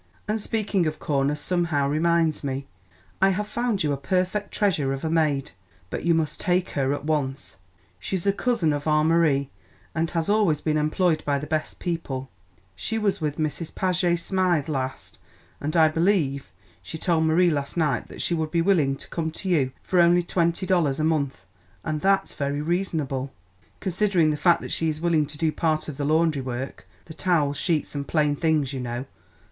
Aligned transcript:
And 0.27 0.41
speaking 0.41 0.87
of 0.87 0.97
corners 0.97 1.39
somehow 1.39 1.87
reminds 1.87 2.43
me, 2.43 2.65
I 3.21 3.29
have 3.29 3.45
found 3.47 3.83
you 3.83 3.93
a 3.93 3.97
perfect 3.97 4.51
treasure 4.51 4.93
of 4.93 5.05
a 5.05 5.11
maid; 5.11 5.51
but 5.91 6.03
you 6.03 6.15
must 6.15 6.39
take 6.39 6.69
her 6.71 6.91
at 6.95 7.05
once. 7.05 7.57
She's 7.99 8.25
a 8.25 8.33
cousin 8.33 8.73
of 8.73 8.87
our 8.87 9.03
Marie, 9.03 9.51
and 9.93 10.09
has 10.09 10.27
always 10.27 10.59
been 10.59 10.75
employed 10.75 11.23
by 11.23 11.37
the 11.37 11.45
best 11.45 11.79
people. 11.79 12.31
She 12.75 12.97
was 12.97 13.21
with 13.21 13.37
Mrs. 13.37 13.75
Paget 13.75 14.19
Smythe 14.19 14.67
last, 14.67 15.19
I 15.61 15.87
believe. 15.87 16.49
She 16.81 16.97
told 16.97 17.25
Marie 17.25 17.51
last 17.51 17.77
night 17.77 18.07
that 18.07 18.23
she 18.23 18.33
would 18.33 18.49
be 18.49 18.59
willing 18.63 18.95
to 18.95 19.07
come 19.09 19.29
to 19.29 19.49
you 19.49 19.71
for 19.83 19.99
only 20.01 20.23
twenty 20.23 20.65
dollars 20.65 20.99
a 20.99 21.03
month, 21.03 21.45
and 21.83 22.01
that's 22.01 22.33
very 22.33 22.63
reasonable, 22.63 23.31
considering 23.79 24.31
the 24.31 24.35
fact 24.35 24.61
that 24.61 24.71
she 24.71 24.89
is 24.89 24.99
willing 24.99 25.27
to 25.27 25.37
do 25.37 25.51
part 25.51 25.87
of 25.87 25.97
the 25.97 26.05
laundry 26.05 26.41
work, 26.41 26.87
the 27.05 27.13
towels, 27.13 27.57
sheets 27.57 27.93
and 27.93 28.07
plain 28.07 28.35
things, 28.35 28.73
you 28.73 28.79
know. 28.79 29.05